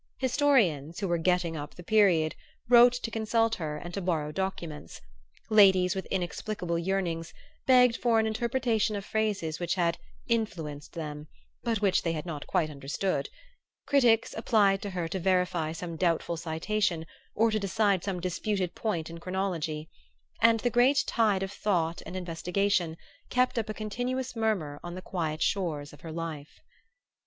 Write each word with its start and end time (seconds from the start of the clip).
Historians 0.17 0.99
who 0.99 1.07
were 1.07 1.19
"getting 1.19 1.55
up" 1.55 1.75
the 1.75 1.83
period 1.83 2.33
wrote 2.67 2.93
to 2.93 3.11
consult 3.11 3.53
her 3.53 3.77
and 3.77 3.93
to 3.93 4.01
borrow 4.01 4.31
documents; 4.31 4.99
ladies 5.51 5.93
with 5.93 6.07
inexplicable 6.07 6.79
yearnings 6.79 7.35
begged 7.67 7.95
for 7.97 8.17
an 8.19 8.25
interpretation 8.25 8.95
of 8.95 9.05
phrases 9.05 9.59
which 9.59 9.75
had 9.75 9.99
"influenced" 10.27 10.93
them, 10.93 11.27
but 11.61 11.83
which 11.83 12.01
they 12.01 12.13
had 12.13 12.25
not 12.25 12.47
quite 12.47 12.71
understood; 12.71 13.29
critics 13.85 14.33
applied 14.35 14.81
to 14.81 14.89
her 14.89 15.07
to 15.07 15.19
verify 15.19 15.71
some 15.71 15.97
doubtful 15.97 16.35
citation 16.35 17.05
or 17.35 17.51
to 17.51 17.59
decide 17.59 18.03
some 18.03 18.19
disputed 18.19 18.73
point 18.73 19.07
in 19.07 19.19
chronology; 19.19 19.87
and 20.41 20.61
the 20.61 20.71
great 20.71 21.03
tide 21.05 21.43
of 21.43 21.51
thought 21.51 22.01
and 22.07 22.15
investigation 22.15 22.97
kept 23.29 23.59
up 23.59 23.69
a 23.69 23.73
continuous 23.75 24.35
murmur 24.35 24.79
on 24.81 24.95
the 24.95 25.01
quiet 25.03 25.43
shores 25.43 25.93
of 25.93 26.01
her 26.01 26.11
life. 26.11 26.59